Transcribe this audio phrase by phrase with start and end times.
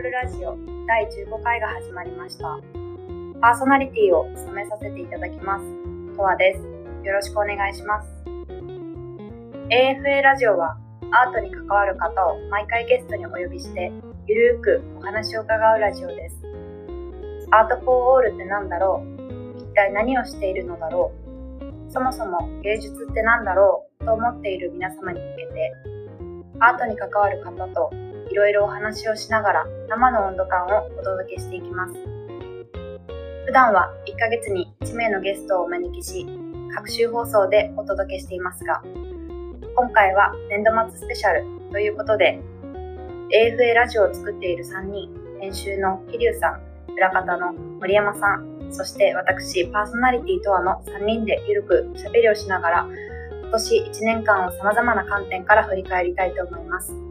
[0.00, 2.58] ールラジオ第15回が始まりました。
[3.38, 5.64] パーソナリティを務めさせていただきます。
[6.16, 6.62] とわです。
[7.04, 8.08] よろしくお願いします。
[9.68, 10.78] AFA ラジオは
[11.12, 13.92] アートに関わる方を毎回ゲストにお呼びして
[14.26, 16.36] ゆるーくお話を伺うラジオです。
[17.50, 19.58] アートフォーオールって何だろう？
[19.58, 21.12] 一体何をしているのだろ
[21.60, 21.92] う？
[21.92, 24.04] そもそも芸術って何だろう？
[24.06, 25.74] と思っている皆様に向けて
[26.60, 27.90] アートに関わる方と
[28.30, 31.94] いろいろお話をしながら生の温度感をお届けしていきます。
[33.46, 36.26] 普段は1ヶ月に1名のゲストをお招きし、
[36.72, 38.82] 各週放送でお届けしていますが、
[39.74, 42.38] 今回は年度末スペシャルということで、
[43.32, 45.10] AFA ラジオを作っている3人、
[45.40, 52.86] 編集の桐生さん、裏方の森山さん、そして私、パーソナリティとはの3人でゆるく喋りをしながら、
[53.42, 57.09] 今年1年間を様々な観点から振り返りたいと思います。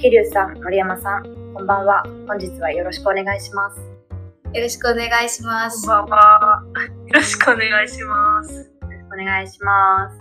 [0.00, 2.02] 桐生さん、森山さん、こんばんは。
[2.26, 3.78] 本日はよろしくお願いします。
[4.54, 5.86] よろしくお願いします。
[5.86, 6.62] こんばんは。
[7.06, 8.50] よろしくお願いします。
[8.50, 10.16] よろしくお願いします。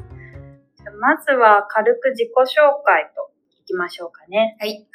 [1.00, 4.58] まずは軽く自己紹介といきましょうかね。
[4.60, 4.86] はい。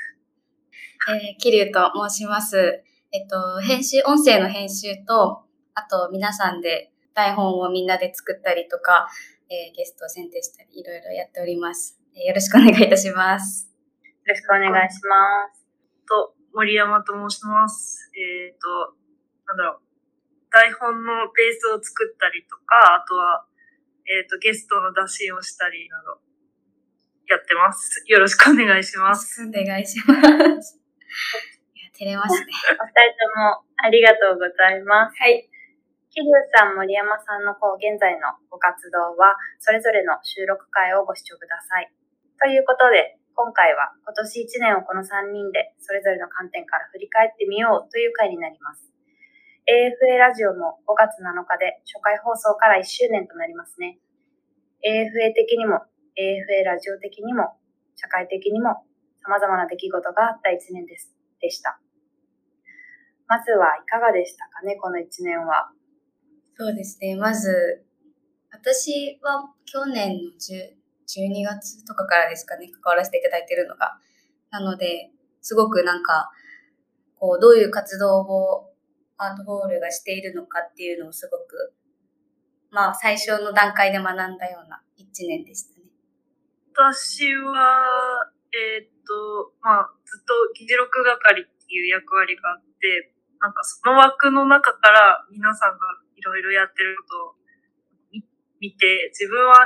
[1.16, 2.84] えー、桐生と申します。
[3.10, 9.08] えっと、編集、音声の編集と、あと皆さんで台本をみんなで作ったりとか、
[9.48, 11.98] えー、ゲストを選定したり、いろいろやっております。
[12.14, 13.73] えー、よろしくお願いいたします。
[14.24, 15.60] よろしくお願いします。
[16.08, 18.10] と、森山と申します。
[18.16, 18.96] えっ、ー、と、
[19.44, 19.84] なんだろう。
[20.48, 23.44] 台本のペースを作ったりとか、あとは、
[24.08, 26.24] えっ、ー、と、ゲストの打診をしたりなど、
[27.28, 28.00] やってます。
[28.08, 29.44] よろしくお願いします。
[29.44, 30.16] お願いしま
[30.56, 30.80] す。
[31.76, 32.48] いや、照れますね。
[32.80, 35.20] お二人ともありがとうございます。
[35.20, 35.50] はい。
[36.08, 41.92] 桐生さん、森山さんのこう現在のご活動は、それぞれの収録会をご視聴ください。
[42.40, 48.94] ということで、今回は今年1年をこの3人でそれぞれの観点から振り返ってみようという回になります。
[49.66, 53.98] AFA ラジオも5月7日で初回放送から1周年となりますね。
[54.86, 55.82] AFA 的にも
[56.14, 57.58] AFA ラジオ的にも
[57.96, 58.86] 社会的にも
[59.26, 61.80] 様々な出来事があった1年です、でした。
[63.26, 65.72] まずはいかがでしたかね、この1年は？
[66.54, 67.16] そうですね。
[67.16, 67.82] まず、
[68.52, 73.98] 私は去年の10、12月とかからですかね、関わらせていただいてるのが。
[74.50, 75.10] なので、
[75.40, 76.30] すごくなんか、
[77.16, 78.72] こう、どういう活動を
[79.16, 81.74] アートホールがしているのかっていうのをすごく、
[82.70, 85.86] まあ、最初の段階で学んだような一年でしたね。
[86.72, 97.34] 私は、えー、っと、まあ、ずっと議事録係っていう役割があって、なんかその枠の中から皆さんがいろいろやってることを
[98.58, 99.64] 見て、自分は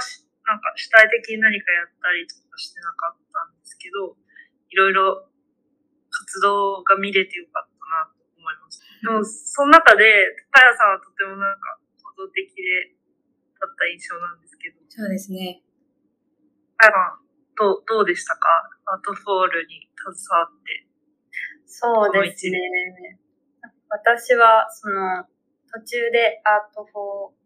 [0.48, 4.16] なんか主体的に何かやったりとかしてなかったんですけど、
[4.72, 5.28] いろいろ
[6.08, 8.80] 活動が見れてよかったなと思います。
[9.04, 12.96] でも、その中で、高谷さんはとてもなんか行動的で
[13.60, 14.80] だった印象なんですけど。
[14.88, 15.60] そうですね。
[16.80, 18.48] 高谷さん、どう、どうでしたか？
[18.88, 20.88] art for all に携わって。
[21.66, 23.20] そうですね。
[23.90, 25.28] 私は、その、
[25.68, 27.37] 途中でアートフォー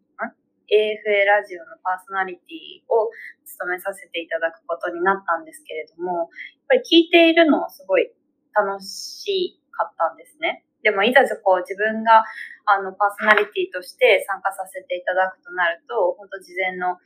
[0.69, 3.09] AFA ラジオのパーソナリティを
[3.45, 6.27] 務めさせていただくことになったんですけれども、やっ
[6.67, 8.11] ぱり聞いているのすごい
[8.55, 10.65] 楽しかったんですね。
[10.83, 12.27] でもいざこう自分が
[12.67, 16.99] あのパーソナリティとして参加させていただくとなると、本当事前の、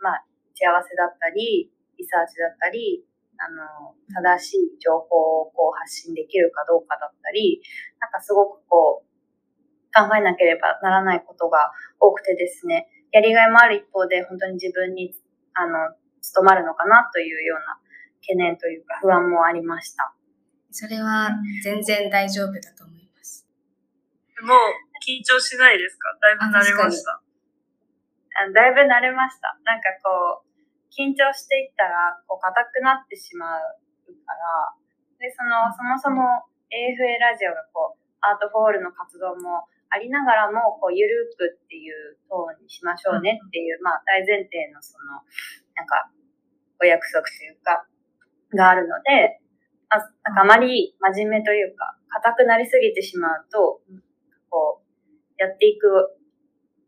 [0.00, 3.04] まあ、打ち合わせだったり、リサーチだったり、
[3.40, 7.62] あの、正しい情報をこう発信できるかどうかだったり、
[8.00, 9.07] なんかすごくこう、
[9.98, 15.14] 考えなければならないことが多くてですね、やりがいもある一方で本当に自分に、
[15.54, 17.78] あの、務まるのかなというような
[18.20, 20.14] 懸念というか不安もありました。
[20.70, 21.30] それは
[21.64, 23.48] 全然大丈夫だと思います。
[24.42, 24.58] もう
[25.02, 26.14] 緊張しないですか？
[26.20, 28.50] だいぶ慣れましたあ。
[28.52, 29.56] だいぶ慣れました。
[29.64, 30.48] なんかこう、
[30.92, 33.60] 緊張していったら、こう、硬くなってしまう
[34.26, 34.74] から、
[35.18, 45.24] で、その、そもそも AFA ラジオがこう、アートフォールの活動もありながらも、こう、ゆるくっていうトーンにしましょうねっていう、まあ、大前提のその、
[45.74, 46.10] なんか、
[46.80, 47.86] お約束というか、
[48.54, 49.40] があるので、
[49.88, 53.80] あなんかあまり真面目というか、硬くなりすぎてしまうと、
[54.50, 56.18] こう、やっていく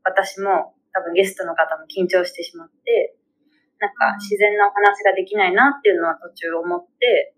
[0.05, 3.15] 私も、多分ゲストの方も緊張してしまって、
[3.79, 7.35] なんか自然なお話ができないなっていうのは途中思って、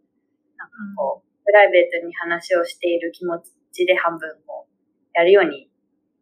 [0.57, 3.39] なんかこう、プライベートに話をしている気持
[3.73, 4.72] ちで半分こう、
[5.15, 5.69] やるように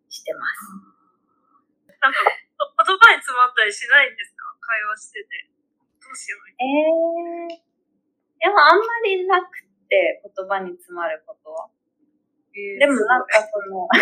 [0.08, 0.72] してます。
[2.00, 4.44] なんか、言葉に詰まったりしないんですか？
[4.60, 5.48] 会話してて。
[6.00, 6.64] どうしようえ
[7.54, 7.60] えー。
[8.40, 9.46] でもあんまりなく
[9.88, 11.68] て、言葉に詰まることは。
[12.54, 13.86] えーでもなんかすその、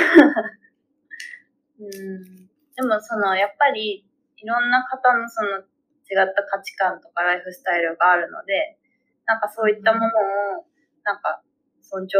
[1.80, 4.06] うん、でもその、やっぱり
[4.36, 8.78] いろんな方のその違った価値観とかライフスタイルがあるので、
[9.26, 10.06] なんかそういったもの
[10.60, 10.66] を
[11.04, 11.42] なんか
[11.82, 12.16] 尊重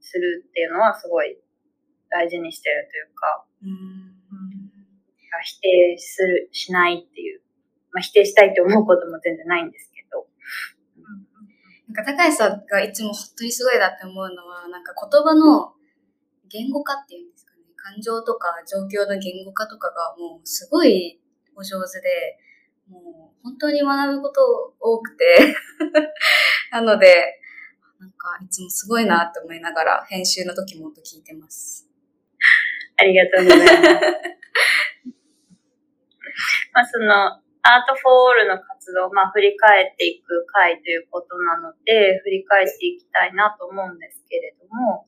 [0.00, 1.38] するっていうのはすごい
[2.10, 4.18] 大事にしてるというか、うん
[5.42, 7.40] 否定する、しないっていう、
[7.92, 10.26] まあ否定したいって思うことも全然ないんですけど、
[11.88, 15.72] なんか高橋さんがいつも本当にすごいなって思うのは、なんか言葉の
[16.48, 17.62] 言語化っていうんですかね。
[17.76, 21.20] 感情とか状況の言語化とかがもうすごい
[21.56, 22.38] お上手で、
[22.88, 25.54] もう本当に学ぶこと多くて。
[26.70, 27.40] なので、
[27.98, 31.87] なんかいつもすごいなって思いながら編集の時も音聞いてます。
[32.98, 33.70] ありがとうございます。
[36.74, 45.06] まあその、 art for all の活動をまあ振り返っていく回ということなので、振り返っていきたいなと思うんですけれども、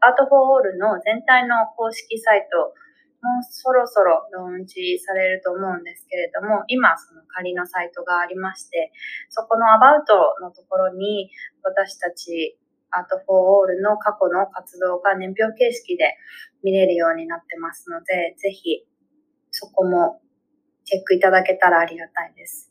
[0.00, 2.74] art for all の全体の公式サイト、
[3.22, 8.92] もうそろそろローンチされると思うんですけれども、今その仮のサイトがありまして、
[9.30, 11.30] そこのアバウトのところに
[11.62, 12.58] 私たち
[12.92, 16.16] アートフォーオールの過去の活動が年表形式で
[16.62, 18.84] 見れるようになってますので、ぜひ
[19.50, 20.20] そこも
[20.84, 22.70] チェックいただけたらありがたいです。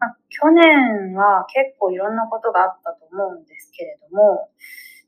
[0.00, 4.50] まあ、去年は結構いろんなことがあったと思うんですけれども、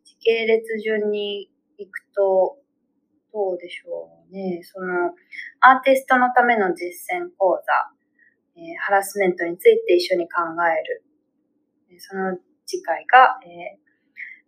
[0.04, 2.56] 時系列順に行くと、
[3.32, 4.60] どうでしょうね。
[4.64, 5.14] その、
[5.60, 7.72] アーティストのための実践講座、
[8.56, 11.04] えーハラスメントについて一緒に考える。
[11.98, 12.36] その
[12.66, 13.89] 次回が、えー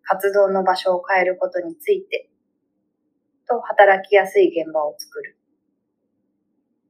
[0.04, 2.28] 活動の場所を変えることについて、
[3.48, 5.36] と働きやすい現場を作る。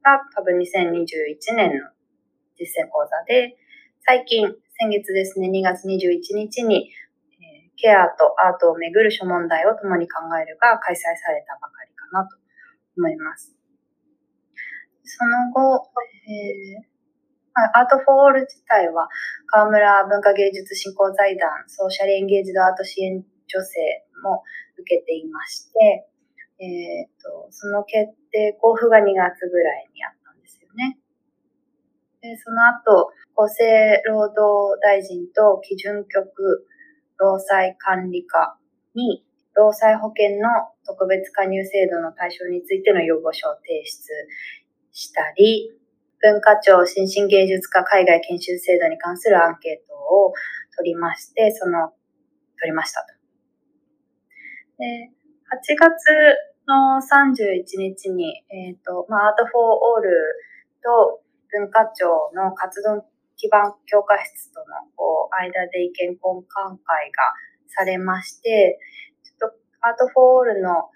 [0.02, 1.90] が多分2021年の
[2.58, 3.56] 実践講座で、
[4.04, 4.46] 最近、
[4.78, 6.90] 先月ですね、2月21日に、
[7.40, 12.36] えーケアとアートをめぐる諸問題を共に考えるが開催されたばかりかなと
[12.96, 13.52] 思います。
[15.02, 15.90] その後、
[16.28, 16.91] えー
[17.54, 19.08] アートフォーオール自体は、
[19.46, 23.76] 河村文化芸術振興財団ソーシャルエンゲージドアート支援助成
[24.24, 24.42] も
[24.78, 26.08] 受けていまして、
[26.64, 30.98] えっ、と、その決定交付が2月ぐらいにあったんですよね。
[32.22, 36.66] で、その後、厚生労働大臣と基準局
[37.18, 38.56] 労災管理課
[38.94, 40.48] に、労災保険の
[40.86, 44.08] 特別加入制度の対象についての要望書を提出
[44.92, 45.70] したり、
[46.22, 50.32] 文化庁新進芸術家海外研修制度に関するアンケートを
[50.78, 51.90] 取りまして、その、
[52.60, 53.12] 取りましたと。
[54.78, 55.10] で、
[55.50, 55.90] 8月
[56.68, 60.10] の31日に、えっ、と、まあ、アートフォーオール
[60.82, 63.04] と文化庁の活動
[63.36, 67.34] 基盤強化室とのこう間で意見交換会が
[67.66, 68.78] されまして、
[69.24, 70.88] ちょっとアートフォーオールの、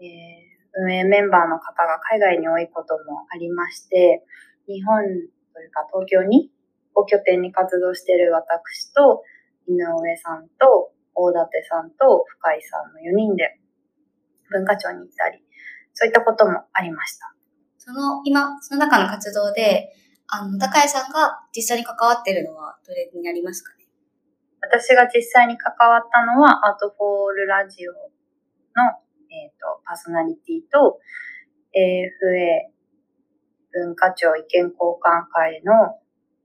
[0.00, 4.24] えー運営メンバーの方が海外に多いこともありまして、
[4.66, 5.02] 日本
[5.54, 6.50] というか東京に
[6.94, 9.22] を拠点に活動している私と
[9.66, 13.58] 井上さんと大館さんと深井さんの4人で
[14.50, 15.42] 文化庁に行ったり、
[15.94, 17.34] そういったこともありました。
[17.78, 19.92] その、今、その中の活動で、
[20.28, 23.86] あの、高谷さんが実際に関わってるのはどれになりますかね？
[24.60, 27.98] 私が実際に関わったのは、アートフォールラジオの、
[29.30, 31.00] えっ、と、パーソナリティと、
[31.74, 32.71] AFA
[33.72, 35.98] 文化庁意見交換会の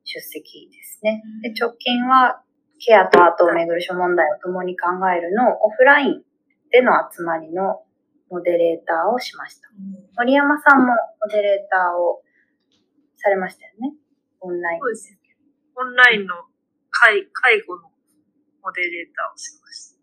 [0.03, 1.24] 出席ですね。
[1.43, 2.41] で、直近は、
[2.79, 6.22] ケアとアートをめぐる諸問題を共に考えるのオフライン
[6.69, 7.81] での集まりの
[8.29, 9.69] モデレーターをしました。
[10.17, 12.22] 森山さんもモデレーターを
[13.15, 13.96] されましたよね。
[14.41, 15.17] オンラインそうですね。
[15.75, 16.36] オンラインの
[16.91, 17.89] 介介護の
[18.62, 19.98] モデレーターをしました。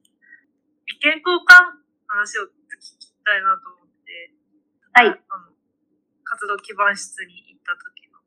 [0.90, 2.50] 意見交換の話を聞
[2.98, 4.34] きたいなと思って、
[4.92, 5.08] はい。
[5.08, 5.53] あの、
[6.34, 8.18] 活動基盤室に行った時の、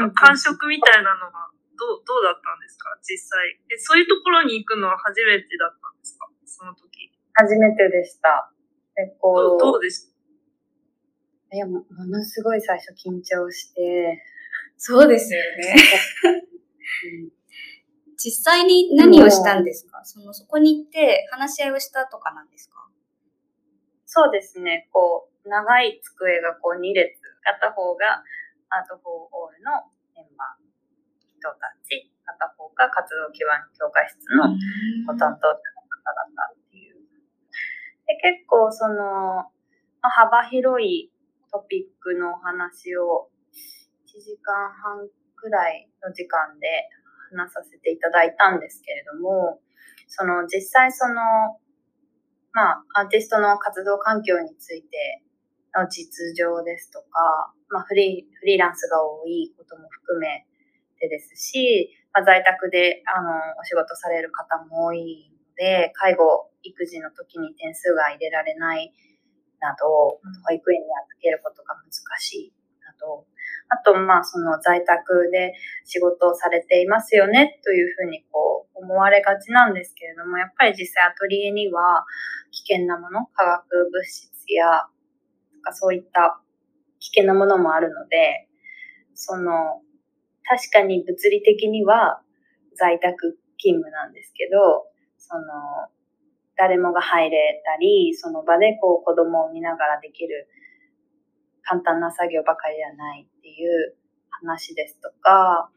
[0.00, 2.96] なんか感触みたいなのがどう、どうだったんですか？
[3.04, 3.60] 実際。
[3.68, 6.28] え、そういうところに行くのは初めてだったんですか？
[6.48, 7.12] その時。
[7.36, 8.50] 初めてでした。
[8.96, 10.08] で、こう、どうどうです？
[11.52, 14.24] いや、もものすごい最初緊張して、
[14.78, 15.76] そうですよね。
[16.24, 17.36] う ん
[18.18, 20.02] 実際に何をしたんですか？
[20.04, 22.48] その、そこに行って話し合いをしたとかなん。
[22.50, 22.88] ですか
[24.06, 28.26] そうですね、こう、長い机がこう2列、片方が
[28.74, 29.86] アートフォーオールの
[30.18, 30.66] メンバーの
[31.22, 34.50] 人たち、片方が活動基盤協会室の
[35.06, 36.98] ご担当者の方々っていう。
[38.10, 39.46] で、結構その、
[40.02, 41.14] まあ幅広い
[41.54, 43.30] トピックのお話を
[44.10, 45.06] 1時間半
[45.38, 46.90] くらいの時間で
[47.30, 49.62] 話させていただいたんですけれども、
[50.08, 51.22] その実際その
[52.56, 55.22] まあ、アーティストの活動環境について
[55.76, 60.46] の実情ですとか、まあ、フリー、フリーランスが多いことも含め
[60.98, 63.30] てですし、まあ、在宅で、あの、
[63.60, 68.92] お仕事される方も多いので、介護、育児の時に点数が入れられない
[69.60, 71.90] など、保育園に預けることが難
[72.20, 72.52] しい
[72.84, 73.26] など、
[73.68, 75.54] あと、まあ、その在宅で
[75.84, 82.04] 仕事をされていますよね、というふうにこう、思われがちなんですけれども、やっぱり実際アトリエには
[82.50, 84.86] 危険なもの、化学物質や、
[85.66, 86.40] かそういった
[87.00, 88.48] 危険なものもあるので、
[89.14, 89.82] その、
[90.48, 92.20] 確かに物理的には
[92.76, 94.86] 在宅勤務なんですけど、
[95.18, 95.44] その、
[96.56, 100.48] 誰もが入れたり、その場でこう子供を見ながらできる
[101.62, 103.96] 簡単な作業ばかりではないっていう
[104.30, 105.70] 話ですとか、あ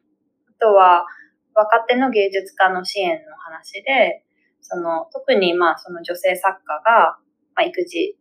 [0.61, 1.05] とは
[1.53, 4.23] 若手の芸術家の支援の話で、
[4.61, 7.17] その特にまあその女性作家が、
[7.55, 8.17] まあ、育児、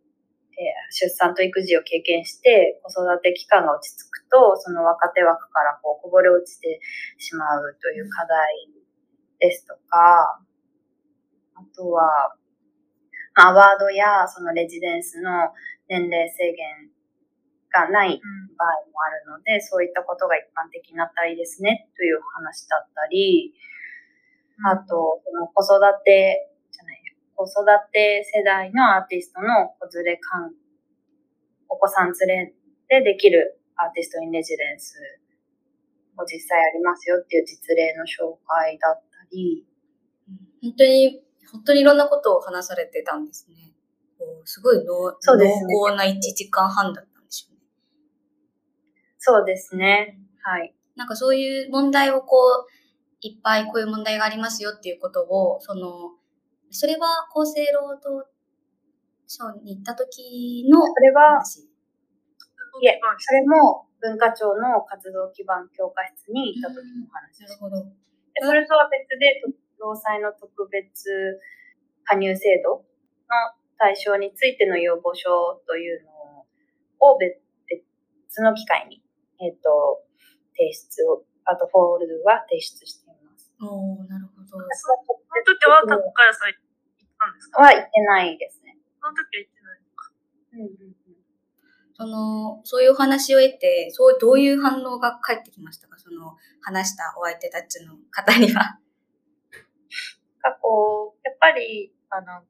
[0.89, 6.79] 出産と育児を経験して子育て期間が落ち着くと、その若手枠からこうこぼれ落ちて
[7.17, 8.69] しまうという課題
[9.39, 10.39] ですとか、
[11.55, 12.35] あとは、
[13.35, 15.31] アワードやそのレジデンスの
[15.87, 16.91] 年齢制限
[17.71, 18.19] がない
[18.57, 23.53] 場合もあるので、うん、そういったことが一般的になったらいいですねという話だったり、
[24.65, 26.48] あと、その子育て
[27.39, 30.51] 子育て世代のアーティストの子連れ感、
[31.69, 32.51] お子さん連
[32.89, 34.99] れでできるアーティストインレジデンス
[36.17, 39.65] も実際ありますよっていう実例の紹介だったり。
[40.61, 43.71] 本当に、本当にいろんなことを話されてたんですね。
[44.43, 47.61] すごい濃そうです、ね、濃厚な1時間半だったんでしょうね。
[49.17, 50.19] そうですね。
[50.41, 50.75] はい。
[50.97, 52.67] なんかそういう問題をこう、
[53.21, 56.18] いっぱいこういう問題がありますよっていうことを、その、
[56.71, 58.29] それは厚生労働
[59.27, 61.41] 省に行った時のそれは、
[62.81, 67.59] いえ、それも文化庁の活動基盤強化室に行った時の話です。
[67.61, 67.91] なるほど。
[68.41, 69.41] それとは別で、
[69.79, 71.39] 労災の特別
[72.03, 72.83] 加入制度の
[73.77, 76.45] 対象についての要望書というの
[76.99, 77.39] を別
[78.41, 79.01] の機会に、
[79.39, 80.03] えっ、ー、と、
[80.55, 83.08] 提出を、あとフォールドは提出して。
[83.61, 84.47] おなるほど。
[84.47, 84.65] その
[85.45, 86.59] 時は高屋さん行っ
[87.19, 88.77] たんですかは行ってないですね。
[89.01, 90.11] その時は行ってないのか。
[90.53, 90.95] うんうん
[91.99, 95.99] その、そういうお話を得て、そう、どういう反応が返ってきましたか？
[95.99, 98.79] その、話したお相手たちの方には。
[100.39, 102.47] 過去、やっぱり、あの、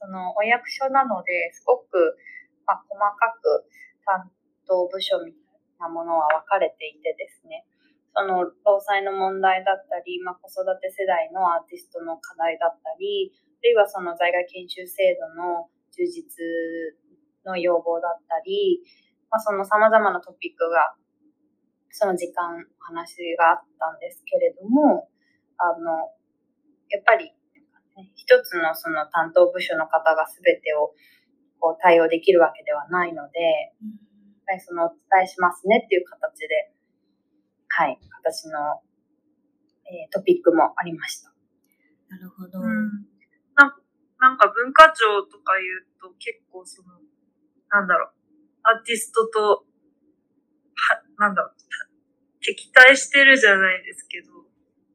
[0.00, 2.16] その、お役所なので、すごく、
[2.64, 3.68] まあ、細かく
[4.06, 4.30] 担
[4.66, 5.42] 当部署みたい
[5.80, 7.66] なものは分かれていてですね、
[8.14, 16.36] その、労災の問題だったり、まあ、子育て世代のアーティストの課題だったり、あるいはその在外研修制度の充実
[17.44, 18.80] の要望だったり、
[19.30, 20.94] まあ、その様々なトピックが、
[21.90, 25.08] その時間お話があったんですけれども、
[25.56, 26.12] あの、
[26.88, 27.32] やっぱり、
[28.16, 30.92] 一つのその担当部署の方が全てを
[31.60, 33.92] こう対応できるわけではないので、やっ
[34.46, 36.72] ぱりそのお伝えしますねっていう形で、
[37.74, 38.82] はい、形の、
[39.88, 41.32] えー、トピックもありました。
[42.10, 42.60] なるほど。
[42.60, 43.08] うん、
[43.56, 43.74] な
[44.20, 47.00] なんか文化庁とか言うと結構その、
[47.70, 48.12] なんだろう、
[48.62, 49.64] アーティストと、
[50.76, 51.54] は、なんだろう、
[52.42, 54.28] 敵対してるじゃないですけど、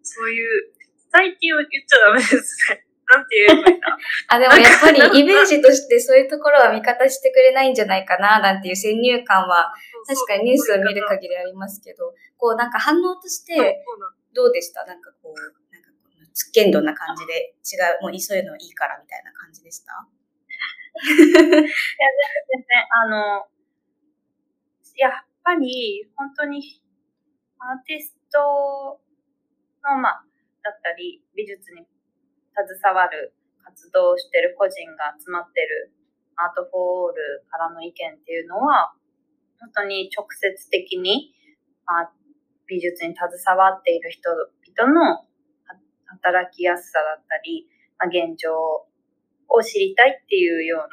[0.03, 0.72] そういう、
[1.12, 2.86] 最近は言っちゃダメですね。
[3.07, 3.88] なんて言えばいいんだ？
[4.29, 9.74] あ、でもやっぱりイメージとしてそういうところは味方してくれないんじゃないかな、なんていう先入観は、
[10.07, 13.83] 確かにニュースを見る限りありますけど、こうなんか反応として、
[14.33, 14.85] どうでした？
[14.85, 15.39] なんかこう、
[15.73, 20.07] なんかこう、つっけんどんな感じで、違う、もうそういうのいいからみたいな感じでした？
[20.97, 21.67] いや、全然、
[22.89, 23.47] あの、
[24.95, 25.11] やっ
[25.43, 26.81] ぱり、本当に、
[27.59, 28.99] アーティスト
[29.83, 30.25] の、まあ、
[30.63, 31.85] だったり、美術に
[32.55, 33.33] 携わる
[33.63, 35.91] 活動をしてる個人が集まってる
[36.35, 38.93] アートフォールからの意見っていうのは、
[39.59, 41.33] 本当に直接的に、
[41.85, 42.11] まあ、
[42.67, 45.25] 美術に携わっている人々の
[46.07, 48.53] 働きやすさだったり、まあ、現状
[49.49, 50.87] を知りたいっていうような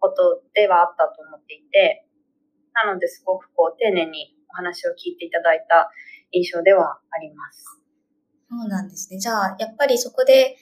[0.00, 2.06] ことではあったと思っていて、
[2.72, 5.90] なのですごくこう丁寧にお話を聞いていただいた
[6.32, 7.80] 印象ではあります。
[8.48, 9.18] そうなんですね。
[9.18, 10.56] じゃあ、やっぱりそこで、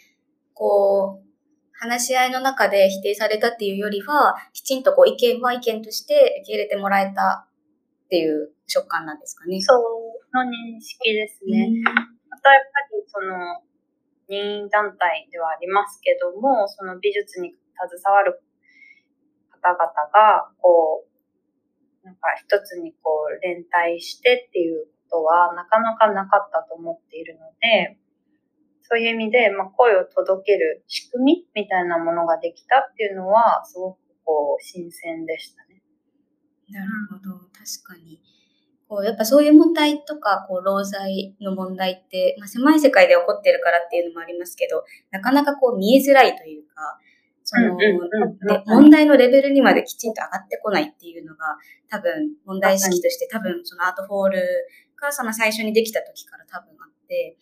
[0.54, 1.33] こう、
[1.74, 7.46] 話し合いの中で否定されたっていうよりは、きちんとこう意見は意見として受け入れてもらえた
[8.06, 9.60] っていう食感なんですかね。
[9.60, 11.68] そうの認識ですね。
[12.30, 13.62] あとやっぱりその、
[14.28, 18.40] 任意団体ではありますけども、その美術に携わる
[19.50, 27.98] 方々が、こう、なんか一つにこう連帯してっていうことはなかなかなかったと思っているので、
[28.88, 35.82] そういう意味で、まあ、声を届ける仕組みみたいなものができたっていうのは、すごくこう、新鮮でしたね。
[36.70, 38.20] なるほど、確かに。
[38.86, 46.98] こうやっぱそういう問題とか、こう、労災の問題って、まあ、狭い世界で起こってるからっていうのもありますけど、なかなかこう見えづらいというか、
[47.44, 47.92] その、で
[48.66, 51.56] 問題のレベルにまできちんと上がってこないっていうのが、
[51.90, 54.42] 多分問題意識として多分そのアートフォール
[55.00, 57.36] がその最初にできた時から多分あって、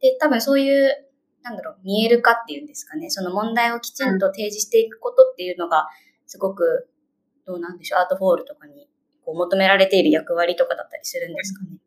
[0.00, 1.06] で、多分そういう、
[1.42, 5.88] なんだろう、見える化っていうんですかね、その問題をきちんと提示していくことっていうのが、
[6.26, 6.88] すごく、
[7.46, 8.88] どうなんでしょう、アートフォールとかに
[9.24, 11.78] こう求められている役割とかだったりするんですかね。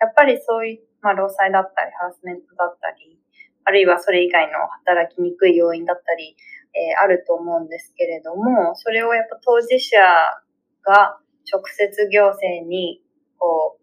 [0.00, 3.18] やっぱりそういう、まあ、労災だったり、ハラスメントだったり、
[3.64, 6.36] あるいはそれ以外の働きにくい要因だったり、
[6.72, 9.98] えー、あると思うんですけれども、それをやっぱ当事者
[10.82, 11.18] が
[11.52, 13.02] 直接行政に
[13.38, 13.79] こう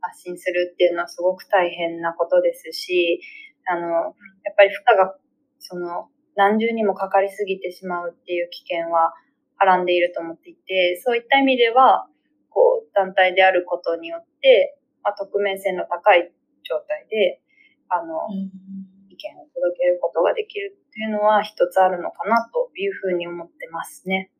[0.00, 3.20] 発信するっていうのはすごく大変なことですし、
[3.66, 5.14] あの、やっぱり負荷が
[5.58, 9.12] その何重にもかかりすぎてしまうっていう危険は
[9.56, 12.08] はらんでいると思っていて、そういった意味では、
[12.48, 17.40] こう、団体であることによって、まあ、匿名性の高い状態で、
[17.88, 18.90] あの、うん。
[19.20, 24.30] 見を届けることができるっていうのは一つあるのかなというふうに思ってますね。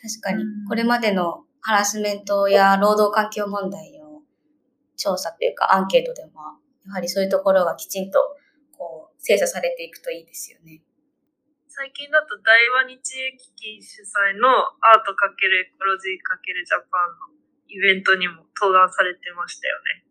[0.00, 4.01] 確かに、これまでのハラスメントや労働環境問題の
[5.02, 6.30] 調査というかアンケートでも、
[6.86, 8.18] やはりそういうところがきちんと
[8.78, 10.82] こう精査されていくといいですよね。
[11.66, 14.48] 最近だと大和日英基金主催の
[14.84, 20.04] アート×エコロジー×ジャパンのイベントにも登壇されてましたよね。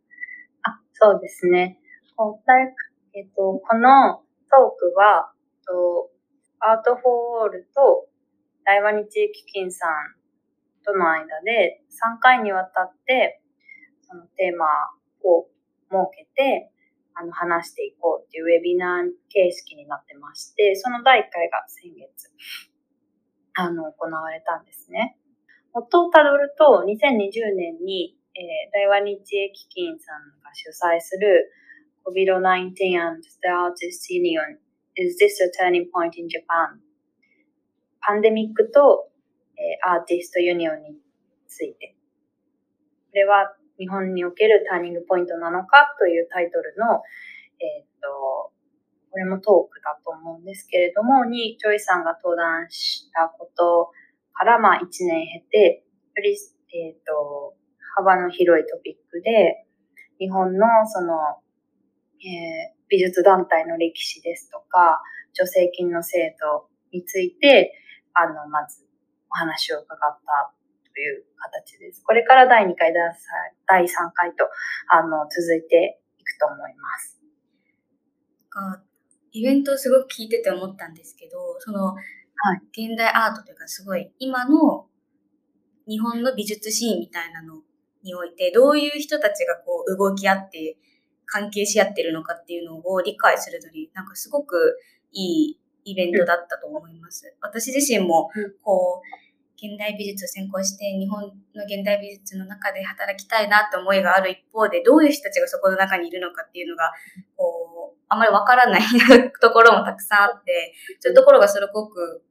[0.64, 1.80] あ、そうですね。
[2.18, 2.74] 大
[3.14, 5.32] えっと、このトークは、
[5.68, 6.10] と
[6.60, 8.08] アートフォーオールと
[8.66, 10.16] 大和日英基金さん
[10.86, 13.41] との間で3回にわたって
[14.12, 14.68] そのテーマ
[15.24, 15.48] を
[15.88, 16.70] 設けて
[17.16, 22.30] あの話していこうっていうウェビナー形式になってまして、その第1回が先月
[23.56, 25.18] あの行われたんですね。
[25.74, 31.52] 元をたどると2020年に、えー、大和日英基金さんが主催する
[32.04, 34.60] COVID-19 and the Artists Union
[34.98, 36.82] Is this a turning point in Japan?
[38.02, 39.10] パンデミックと、
[39.56, 40.98] えー、アーティストユニオンに
[41.48, 41.96] ついて。
[43.12, 47.02] これは日本におけるターニングポイントなのかというタイトルの、
[47.58, 48.54] えっ、と、
[49.10, 53.90] これもトークだと思うんですけれども、にジョイさんが登壇したこと
[54.34, 55.84] からまあ1年経て、
[56.16, 56.38] より、
[56.78, 57.56] えっ、と、
[57.98, 59.66] 幅の広いトピックで、
[60.20, 61.42] 日本のその
[62.22, 65.02] えー、美術団体の歴史ですとか、
[65.34, 67.74] 助成金の制度について、
[68.14, 68.86] あの、まず
[69.32, 70.54] お話を伺った
[70.94, 72.04] という形です。
[72.04, 74.50] これから第2回、第3回と、
[74.90, 77.22] あの、続いていくと思います。
[78.52, 78.84] か
[79.32, 81.94] イベントをすごく聞いてて思ったんですけど、その、は
[82.56, 84.88] い、現代アートというかすごい、今の
[85.88, 87.62] 日本の美術シーンみたいなの
[88.04, 90.78] において、どういう人たちがこう動き合って
[91.26, 94.78] 関係し合ってるのかっていうのを理解するのに、なんかすごく
[95.14, 97.36] いいイベントだったと思います。
[97.42, 98.30] 私自身も、
[98.62, 99.31] こう、
[99.62, 101.30] 現代美術を専攻して日本の
[101.66, 106.92] 現代美術の中で働きたいなって思いがある一方で、どういう人たちがそこの中にいるのかっていうのが、
[107.38, 108.82] こう、あまりわからない
[109.40, 112.24] ところもたくさんあって、そういうところがすごく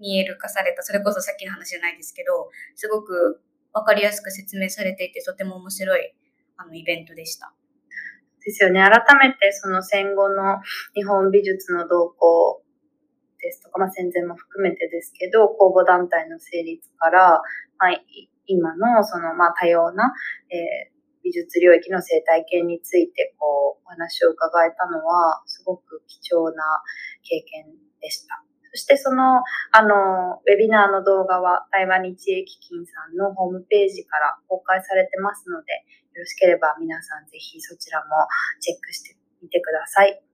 [0.00, 3.42] 見える化された、それこそさっきの話じゃないですけど、すごく
[3.74, 6.14] わかりやすく説明されていて、とても面白い
[6.56, 7.52] あのイベントでした。
[8.44, 8.80] ですよね。
[8.82, 10.58] 改めてその戦後の
[10.94, 12.62] 日本美術の動向
[13.42, 17.42] ですとか、まあ、戦前も含めてですけど、公募団体の成立から、
[17.78, 18.00] まあ、
[18.46, 20.14] 今のその、まあ、多様な、
[20.48, 20.92] えー、
[21.24, 26.62] 美術領域の生態系について、こう、お話を伺えたのは、すごく貴重な
[27.22, 28.42] 経験でした。
[28.74, 35.72] そしてその、あの、ウェビナーの動画は台湾日英基金さんのホームページから公開されてますので、
[36.14, 38.06] よろしければ皆さんぜひそちらも
[38.60, 40.31] チェックしてみてください。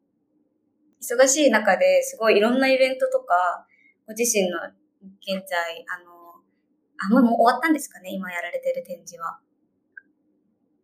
[1.00, 3.66] 忙しい中ですごいいろんなイベントとか、
[4.06, 4.58] ご自身の
[5.20, 6.18] 現在、あの、
[6.98, 9.38] あ、もう終わったんですかね今やられてる展示は。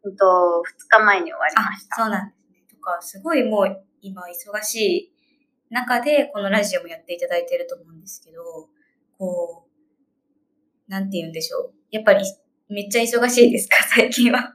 [0.05, 1.97] うんと、2日前に終わりました。
[1.97, 2.65] そうなんですね。
[2.71, 5.13] とか、すごいもう今忙しい
[5.71, 8.69] 中でこのラジオもやっていただいてると思うんですけど、
[9.19, 11.73] こう、なんて言うんでしょう。
[11.91, 12.25] やっぱり
[12.69, 14.55] めっちゃ忙しいですか、最近は。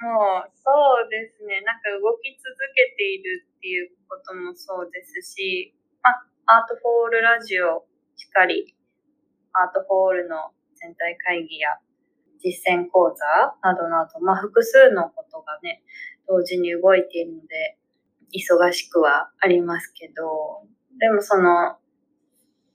[0.00, 0.70] もう、そ
[1.06, 1.60] うですね。
[1.62, 6.10] なんか動き続けているっていうこともそうですし、ま
[6.54, 7.84] あ、アートフォールラジオ
[8.14, 8.74] しっかり、
[9.52, 11.78] アートフォールの全体会議や
[12.38, 13.26] 実践講座
[13.62, 15.82] などなど、まあ、複数のことがね、
[16.28, 17.76] 同時に動いているので、
[18.30, 20.62] 忙しくはありますけど、
[21.00, 21.78] でもその、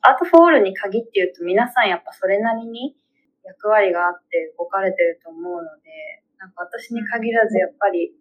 [0.01, 2.97] アートフォールに限って言うと皆さんやっぱそれなりに
[3.45, 8.11] 役割があって動かれてると思うので、なんか私に限らずやっぱり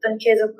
[0.00, 0.56] 本当に継続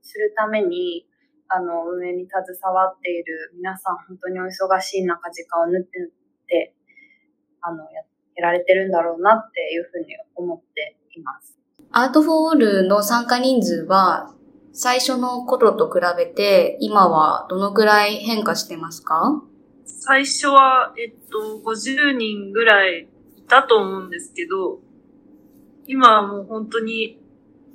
[0.00, 1.04] するために、
[1.48, 6.10] あの、運営に携わっている皆さん本当にお忙しい中時間を縫って縫っ
[6.46, 6.74] て、
[7.62, 8.02] あの、や
[8.36, 11.58] やられてるんだろうなっていうふうに思っています。
[11.90, 14.32] アートフォールの参加人数は
[14.72, 19.42] 最初の頃と比べて今はどのくらい変化してますか？
[19.84, 24.78] 最初は、えっと、50人ぐらいいたと思うんですけど、
[25.90, 27.18] 今はもう本当に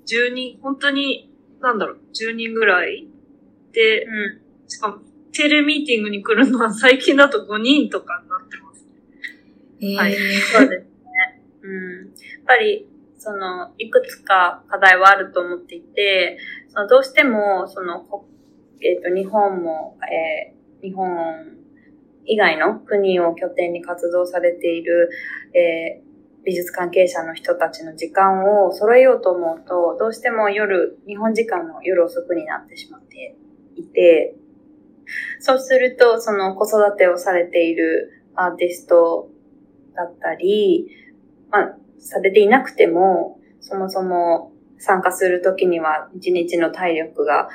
[0.08, 3.10] 10人、本当に、なんだろう、10人ぐらい
[3.74, 4.10] で、う
[4.66, 5.00] ん、しかも
[5.34, 8.86] テレミーティングに来るのは最近だと5人とかになってます
[9.82, 9.98] ね。
[9.98, 11.42] はい、そうですね。
[11.62, 12.06] うん。
[12.06, 12.10] やっ
[12.48, 16.38] ぱり、その、いくつか課題はあると思っていて、
[16.70, 18.06] そのどうしても、その、
[18.82, 21.58] えっ、ー、と、日本も、えー、日本
[22.26, 25.10] 以外の国を拠点に活動されている、
[25.54, 26.05] えー、
[26.46, 33.36] 美術関係者の人たちの時間を揃えようと思うと、どうしても夜、日本時間の夜遅くになってしまって
[33.76, 34.36] いて、
[35.40, 39.30] そうすると、その子育てをされているアーティスト
[39.96, 40.88] だったり、
[41.50, 47.50] まあ、されていなくても、そもそも参加するときには一日の体力が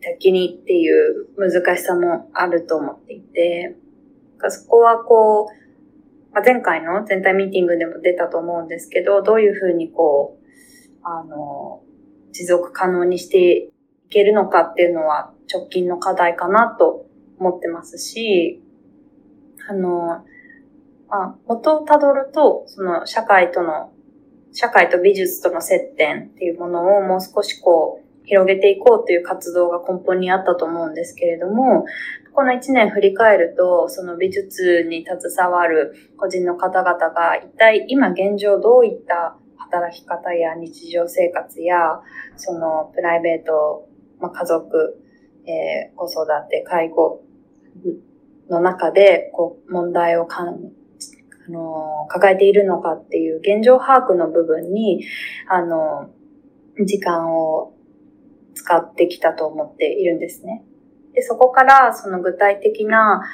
[0.00, 3.76] 先にっていう難しさもあると思っていて、
[4.48, 5.67] そこはこう、
[6.32, 10.46] まあ、前回の全体ミーティングでも出たと思うんですけど、どういうふうにこう、
[11.02, 11.82] あの、
[12.32, 13.72] 持続可能にしてい
[14.10, 17.06] けるのかっていうのは直近の課題かなと
[17.38, 18.62] 思ってますし、
[19.68, 20.24] あの、
[21.08, 23.92] まあ、元をたどると、その社会との、
[24.52, 31.86] 社会と美術との接点っていうものをもう少しこう、広げていこうという活動が根本にあったと思うんですけれども、
[32.38, 42.00] この1年振り返ると、その美術に携わる個人の方々が一体今現状どういった働き方や日常生活や、
[42.36, 43.88] そのプライベート、
[44.20, 45.02] まあ、家族、
[45.46, 47.24] えー、子育て、介護
[48.48, 55.04] の中で、こう、問題をかんあの、抱えているのかっていう現状把握の部分に、
[55.48, 56.10] あの、
[56.86, 57.74] 時間を
[58.54, 60.62] 使ってきたと思っているんですね。
[61.18, 63.24] で、そこからその具体的な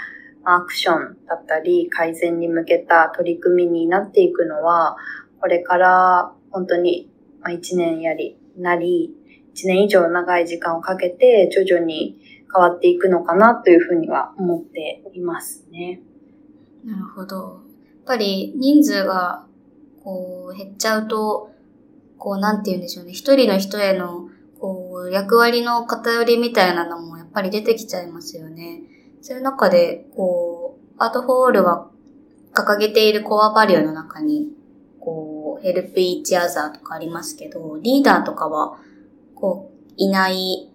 [0.43, 4.97] アクションだったり、改善に向けた取り組みになっていくのは、
[5.39, 7.11] これから本当に
[7.43, 9.15] 1年やり、なり、
[9.55, 12.19] 1年以上長い時間をかけて徐々に
[12.51, 16.01] 変わっていくのかなというふうには思っていますね。
[16.87, 17.37] なるほど。
[17.37, 19.45] やっぱり人数が
[20.03, 21.51] こう減っちゃうと、
[22.17, 23.13] こうなんて言うんでしょうね。
[23.13, 28.83] 一人の人へのこう役割の偏りみたいなのもぱり出てきちゃいますよね。
[29.21, 31.91] そういう中で、こう、アートフォールは
[32.55, 34.49] 掲げているコアバリューの中に、
[35.01, 38.79] こう、ヘルプイーチアザーとかありますけど、リーダーとかは、
[39.35, 40.71] こう、いない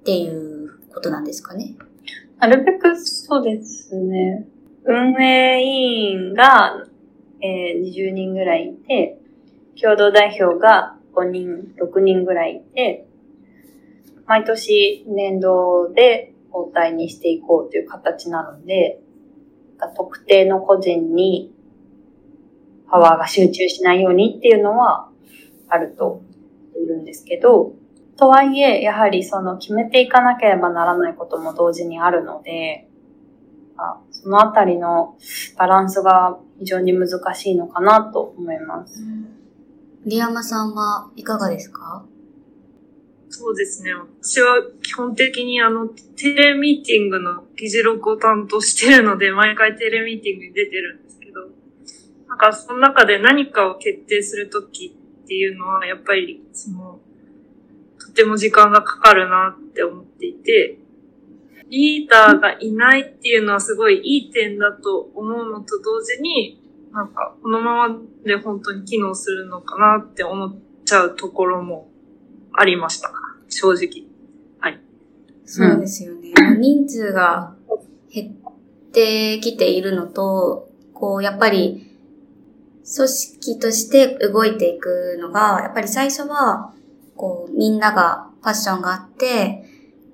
[0.00, 1.74] っていうことなんですかね。
[2.38, 4.46] なるべくそうですね。
[4.84, 6.84] 運営委員が、
[7.40, 9.18] えー、20人ぐらいいて、
[9.80, 13.07] 共同代表が5人、6人ぐらいいて、
[14.28, 19.00] 毎年年度で交代にしていこうという形なので、
[19.96, 21.52] 特定の個人に
[22.90, 25.08] パワーが集中しないようにっていうのは
[25.68, 26.22] あると
[26.76, 27.74] いるんですけど、
[28.16, 32.88] とはいえ、やはりその決めていかなければならないことも同時にあるので、
[34.10, 35.16] そのあたりの
[35.56, 39.04] バランスが非常に難しいのかなと思います。
[40.04, 42.04] リ山さんはいかがですか？
[43.30, 43.92] そうですね。
[43.94, 51.40] 私は基本的にあの、テレミーティングの議事録を担当してるので、毎回テレミーティングに出てるんですけど、
[52.28, 57.00] なんかその中で何かを決定するときっていうのは、やっぱり、その、
[57.98, 60.78] とても時間がかかるなって思っていて、
[61.70, 66.62] リーダーがいないっていうのはすごいいい点だと思うのと同時に、
[66.92, 71.87] なんか、このままで本当に機能するのかなって思っちゃうところも
[72.58, 73.12] ありました。
[73.48, 74.04] 正直。
[74.58, 74.80] はい。
[75.44, 76.32] そうですよね。
[76.36, 77.54] うん、人数が
[78.12, 81.84] 減ってきているのと、こう、やっぱり、
[82.96, 86.72] 組織として動いていくのが、やっぱり最初は、
[87.16, 89.64] こう、みんながパッションがあって、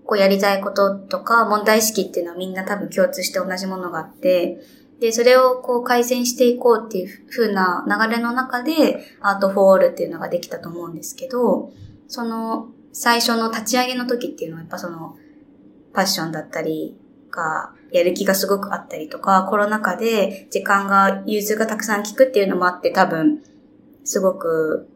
[0.05, 4.61] こうやりたいこととか問題意識っていうのはみんな多分共通して同じものがあって、
[5.01, 11.73] で、それをこう改善していこうっていう風な流れの中で、アートフォールっていうのができたと思うんですけど、
[12.15, 15.17] その最初の立ち上げの時っていうのはやっぱその、
[15.93, 16.97] パッションだったり
[17.33, 23.43] が、やる気がすごくあったりとか、コロナ禍で時間が、融通がたくさん効くっていうのもあって多分、
[24.05, 24.89] すごく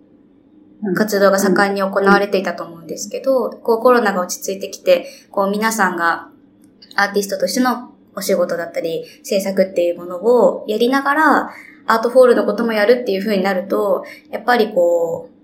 [0.95, 6.31] 活動が盛んに行われていたと思うんですけど、こうコロナが落ち着いてきて、こう皆さんが
[6.95, 11.51] アーティストとしてのお仕事だったり、制作っていうものをやりながら、
[11.89, 15.38] アートフォールのこともやるっていう風になると、やっぱりこう、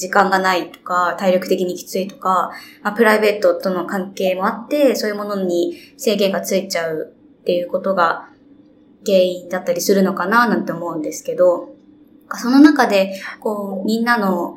[0.00, 8.30] 時間がないとか、体力的にきついとか、まあ、プライベートとの関係もあって、そういうものに制限がついちゃうっていうことが
[9.04, 11.74] 原因だったりするのかななんて思うんですけど、
[12.32, 14.56] その中で、こう、みんなの、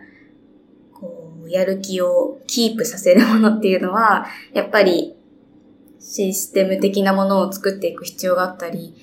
[0.94, 5.14] こう、やる気をキープさせるものっていうのは、やっぱり
[6.00, 8.96] システム的なものを作っていく必要があったり、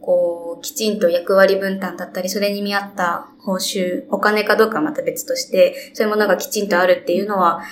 [0.00, 7.62] こう、きちんと役割分担だったり、それに見合った報酬、お金かどうかはまた別として、そういうものがきちんとあるっていうのは、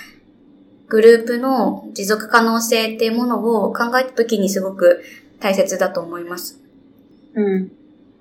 [0.88, 5.02] グループの持続可能性っていうものを考えたときにすごく
[5.38, 6.60] 大切だと思います。
[7.34, 7.70] うん。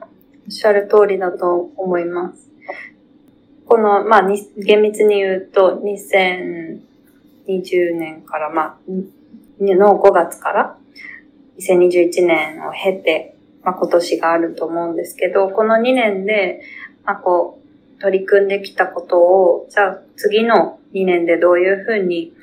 [0.01, 0.05] お
[0.49, 2.49] っしゃる通りだと思います。
[3.65, 8.77] この、まあ、に厳密に言うと、2020年から、まあ、
[9.59, 10.77] の5月から
[11.59, 16.61] 2021年を経て、まあ、今年があると思うんですけど、この2年で、
[17.03, 22.33] まあ、こう、取り組んできたことを、じゃあ次の2年でどういうふうに、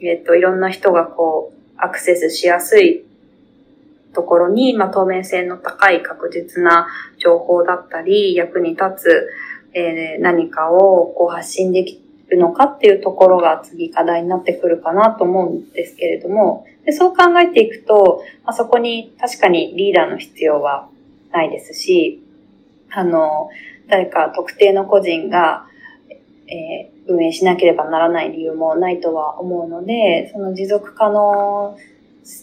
[0.00, 3.04] えっ、と、いろんな人がこう、アクセスしやすい
[4.14, 9.28] ところに、まあ、透明性の高い確実な情報だったり、役に立つ、
[9.74, 20.88] えー、何かをこう発信できるのかっていうところが次課題になってくるかなと思うんですけれども、でそう考えていくと、まあ、そこに確かにリーダーの必要は
[21.32, 22.22] ないですし、
[22.90, 23.50] あの、
[23.88, 25.66] 誰か特定の個人が、
[26.48, 31.76] えー、運営しなければならない理由もないとは思うので、その持続可能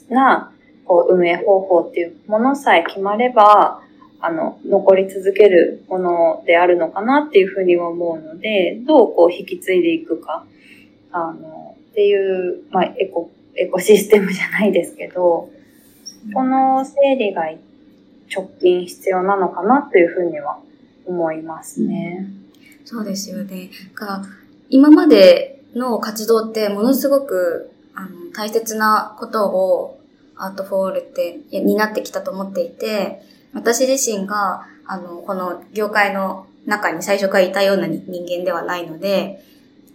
[0.10, 0.52] な
[0.86, 3.82] こう運営方法っていうものさえ決まれば、
[4.20, 10.46] あの、残り続けるものであるのかなっていうふうに思うので、どうこう引き継いでいくか、
[11.12, 15.50] あの、っていう、まあ、エコ、エコシステムじゃないですけど、
[16.34, 17.44] この整理が
[18.34, 20.60] 直近必要なのかなというふうには
[21.06, 22.28] 思いますね。
[22.86, 23.70] そうですよね。
[23.94, 24.24] か
[24.70, 30.00] 今までの活動ってものすごくあの大切なことを
[30.36, 33.22] アートフォールって担ってきたと思っていて、
[33.54, 39.44] 私自身が、あの、この業界の中に最初からいたような人間ではないので、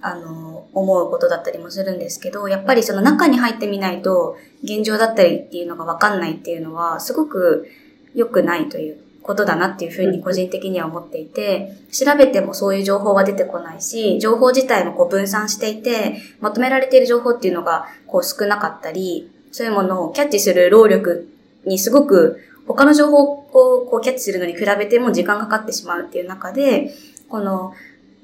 [0.00, 7.68] あの、思うことだったりもするんですけど、やっぱりその中に入ってみないと、現状だったりっていうのがわかんないっていうのは、すごく
[8.14, 21.28] 良くないということだなっていうふうに個人的には思っていて、調べてもそういう情報は出てこないし、情報自体もこう分散していて、まとめられている情報っていうのがこう少なかったり、そういうものをキャッチする労力
[21.64, 26.94] にすごく他の情報をこうキャッチするのに比べても時間かかってしまうっていう中で、
[27.28, 27.74] この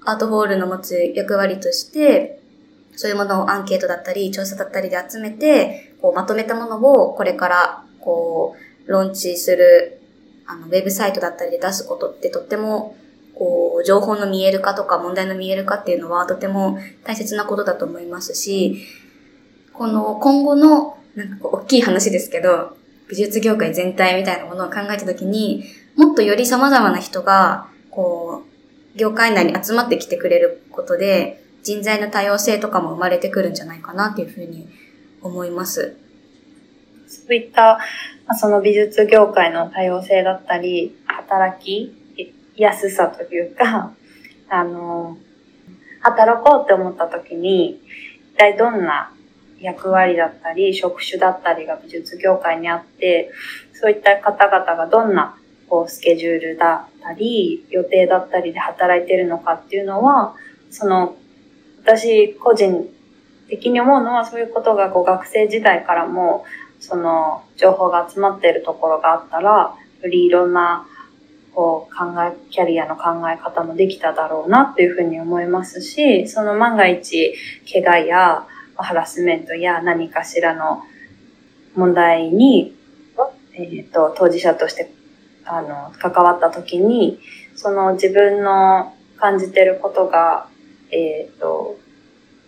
[0.05, 2.41] アートホールの持つ役割として、
[2.97, 8.55] そういうものをアンケートだったり、調査だったりで集めて、こうまとめたものをこれからこ
[8.87, 9.99] う、ローンチする、
[10.47, 12.97] あの、ウェブサイトだったりで出すことってとっても、
[13.35, 18.87] こう、情報の見える化とか問題の見える化っていうのはとても大切なことだと思いますし、
[19.73, 22.77] この今後の、なんか、大きい話ですけど、
[23.09, 25.65] 美術業界全体みたいなものを考えたときに、
[25.97, 28.54] もっとより様々な人が、こう、
[28.95, 34.69] 業界内に集まってきてくれることで、人材の多様性とかも生まれてくるんじゃないかなっていうふうに
[35.23, 35.97] 思います。
[37.07, 37.79] そういった、
[38.39, 41.95] その美術業界の多様性だったり、働き
[42.57, 43.93] やすさというか、
[44.49, 45.17] あの、
[46.01, 47.81] 働こうって思った時に、
[48.35, 49.13] 一体どんな
[49.61, 53.33] 役割だったり、職種だったりが美術業界にあって、
[53.73, 55.37] そういった方々がどんな
[55.69, 60.35] こうスケジュールだったり、予定だったりで働いてるのかっていうのは、
[60.71, 61.17] その、
[61.83, 62.89] 私個人
[63.49, 66.45] 的に思うのはそういうことがこう学生時代からも、
[66.81, 70.87] その情報が集まってるところがあったら、よりいろんな
[71.55, 77.35] こう考え、キャリアの考え方もできただろうなっていうふうに思いますし、その万が一、
[77.71, 78.47] 怪我や
[78.77, 80.83] ハラスメントや何かしらの
[81.75, 82.75] 問題に、
[83.55, 84.91] えっ、ー、と、当事者として、
[85.47, 87.21] あの、関わった時に、
[87.55, 90.49] その自分の感じてることが、
[90.91, 91.79] えっ、と、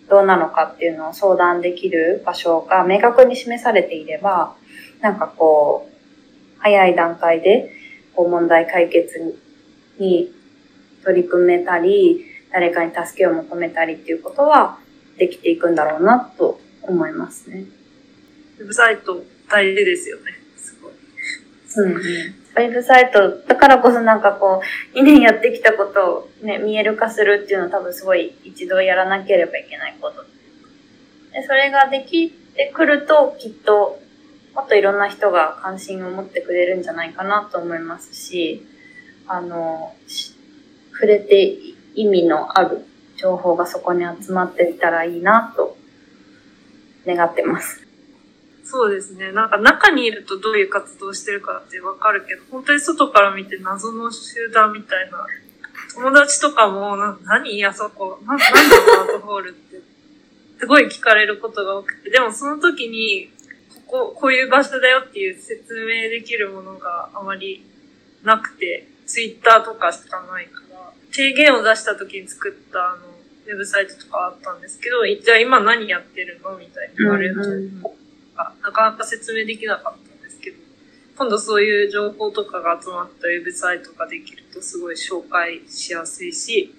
[0.08, 4.54] どうなのかっていうのを相談できる場所が明確に示されていれば、
[5.00, 7.70] なんかこう、早い段階で
[8.14, 9.36] こう問題解決
[9.98, 10.32] に
[11.04, 14.78] 取り組めたり、誰かに助けを求めたりっていうことは
[15.18, 17.64] できていくんだろうなと思いますね。
[18.58, 20.32] ウェブサイト大事ですよね。
[20.56, 20.92] すごい。
[21.84, 22.02] うん、うん。
[22.56, 24.62] ウェブサイト、だからこそなんかこ
[24.94, 30.24] う、2年やってきたことをね、見える化するっていうのは多分すごい一度やらなければいけないこと。
[31.32, 34.00] で、それができてくると、きっと、
[34.54, 38.66] もっといろんな人が関心を持ってくれるんじゃないかなと思いますし、
[39.28, 39.94] あの、
[40.92, 41.58] 触れて
[41.94, 42.86] 意味のある
[43.18, 45.76] 情報がそこに集まっていたらいいなと
[47.06, 47.85] 願ってます。
[48.68, 49.30] そうですね。
[49.30, 55.24] なんか中にいるとどういう活動してるかってわかるけど、本当に外から見て謎の集団みたいな。
[55.94, 57.64] 友達とかも、な何?
[57.64, 59.80] あそこ、な、なんだアートホールって、
[60.58, 63.30] すごい聞かれることが多くて、でもその時に、
[63.86, 67.64] ここ、こういう場所だよっていう説明できるものがあまり
[68.24, 73.06] なくて、ツイッターとかしかないから、提言を出した時に作ったあの、
[73.46, 78.05] ウェブサイトとかあったんですけど、じゃあ今何やってるのみたいに言われると、うんうん
[78.36, 80.58] か、なかなか説明できなかったんですけど、
[81.16, 86.74] 今度そういう情報とかが集まったウェブサイトができるとすごい紹介しやすいし、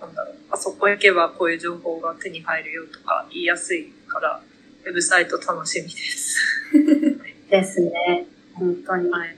[0.00, 4.40] なんだろう、あそこ行けばこういう情報が手に入るよとか言いやすいから、
[4.84, 6.38] ウェブサイト楽しみです。
[7.50, 8.26] ですね。
[8.54, 9.10] 本当に。
[9.10, 9.36] はい、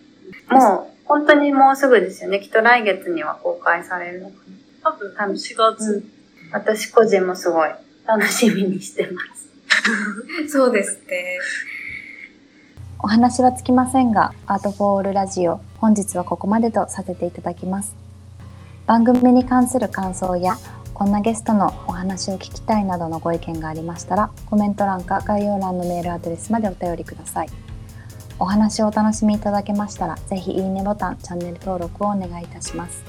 [0.49, 2.41] もう、本当にもうすぐですよね。
[2.41, 4.37] きっと来月には公開されるのか
[4.83, 4.91] な。
[4.91, 7.71] 多分、多分4月、うん、私個人もすごい
[8.07, 9.40] 楽しみにしてます。
[10.49, 11.39] そうですね。
[13.03, 17.95] お話はつきませんが、アートフォーオールラジオ、本日はここまでとさせていただきます。
[18.87, 20.59] 番組に関する感想や、
[20.93, 27.49] こんなゲストのお話を聞きたいなどのご意見がありましたら、コメント欄か概要欄のメールアドレスまでお便りください。
[28.39, 33.03] お話をお楽しみいただけましたら、ぜひいいねボタン、チャンネル登録をお願いいたします。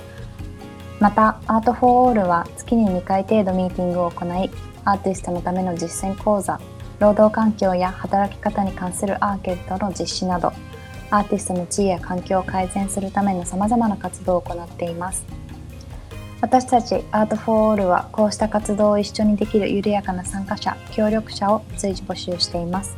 [1.02, 4.50] また、アートフォーオールは月に2回程度ミーティングを行い、
[4.86, 6.60] アーティストのための実践講座、
[7.00, 10.54] 労働環境や働き方に関するアーケットの実施など、
[11.10, 15.26] アーティストの地位や環境を改善するための様々な活動を行っています。
[16.41, 22.96] 私たちアートフォーオールはこうした活動を一緒にできる緩やかな参加者、協力者を随時募集しています。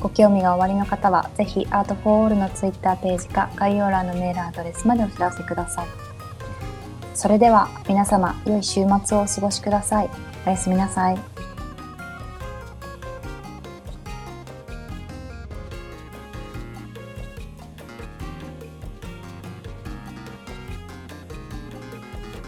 [0.00, 6.13] ご興味がおありの方は、ぜひアートフォーオールのツイッターページか概要欄のメールアドレスまでお知らせください。
[7.14, 10.10] それでは皆様、良い週末をお過ごしください。
[10.46, 11.33] おやすみなさい。